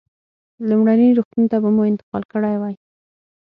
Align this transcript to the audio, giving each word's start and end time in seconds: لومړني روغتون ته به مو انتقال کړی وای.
لومړني 0.69 1.07
روغتون 1.17 1.43
ته 1.51 1.57
به 1.63 1.69
مو 1.75 1.83
انتقال 1.91 2.23
کړی 2.33 2.55
وای. 2.57 2.75